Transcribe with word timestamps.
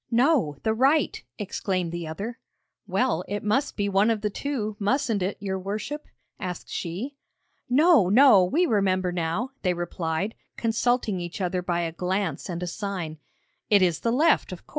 'No; 0.09 0.57
the 0.63 0.73
right,' 0.73 1.21
exclaimed 1.37 1.91
the 1.91 2.07
other. 2.07 2.39
'Well, 2.87 3.23
it 3.27 3.43
must 3.43 3.77
be 3.77 3.87
one 3.87 4.09
of 4.09 4.21
the 4.21 4.31
two, 4.31 4.75
mustn't 4.79 5.21
it, 5.21 5.37
your 5.39 5.59
worship?' 5.59 6.07
asked 6.39 6.69
she. 6.71 7.17
'No, 7.69 8.09
no! 8.09 8.43
we 8.43 8.65
remember 8.65 9.11
now,' 9.11 9.51
they 9.61 9.75
replied, 9.75 10.33
consulting 10.57 11.19
each 11.19 11.39
other 11.39 11.61
by 11.61 11.81
a 11.81 11.91
glance 11.91 12.49
and 12.49 12.63
a 12.63 12.67
sign; 12.67 13.19
'it 13.69 13.83
is 13.83 13.99
the 13.99 14.11
left, 14.11 14.51
of 14.51 14.65
course.' 14.65 14.69